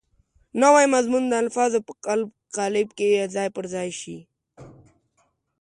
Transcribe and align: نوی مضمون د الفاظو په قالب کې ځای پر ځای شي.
نوی 0.61 0.85
مضمون 0.95 1.23
د 1.27 1.33
الفاظو 1.43 1.79
په 1.87 1.93
قالب 2.57 2.87
کې 2.97 3.29
ځای 3.35 3.47
پر 3.55 3.65
ځای 3.73 3.89
شي. 3.99 4.17